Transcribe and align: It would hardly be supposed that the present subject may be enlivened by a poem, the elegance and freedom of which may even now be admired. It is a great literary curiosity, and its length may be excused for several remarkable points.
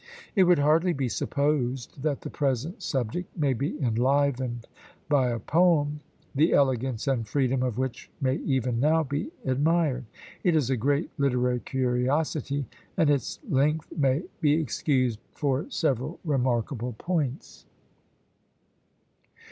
It 0.35 0.45
would 0.45 0.57
hardly 0.57 0.93
be 0.93 1.07
supposed 1.09 2.01
that 2.01 2.21
the 2.21 2.31
present 2.31 2.81
subject 2.81 3.37
may 3.37 3.53
be 3.53 3.79
enlivened 3.79 4.67
by 5.07 5.29
a 5.29 5.37
poem, 5.37 5.99
the 6.33 6.53
elegance 6.53 7.05
and 7.07 7.27
freedom 7.27 7.61
of 7.61 7.77
which 7.77 8.09
may 8.19 8.37
even 8.37 8.79
now 8.79 9.03
be 9.03 9.29
admired. 9.45 10.05
It 10.43 10.55
is 10.55 10.71
a 10.71 10.75
great 10.75 11.11
literary 11.19 11.59
curiosity, 11.59 12.65
and 12.97 13.11
its 13.11 13.37
length 13.47 13.93
may 13.95 14.23
be 14.39 14.53
excused 14.55 15.19
for 15.33 15.69
several 15.69 16.19
remarkable 16.25 16.93
points. 16.93 17.67